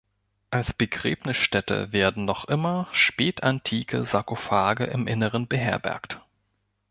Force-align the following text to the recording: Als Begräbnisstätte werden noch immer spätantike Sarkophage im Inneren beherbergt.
Als 0.49 0.73
Begräbnisstätte 0.73 1.91
werden 1.93 2.25
noch 2.25 2.45
immer 2.45 2.87
spätantike 2.91 4.03
Sarkophage 4.03 4.85
im 4.87 5.05
Inneren 5.05 5.47
beherbergt. 5.47 6.19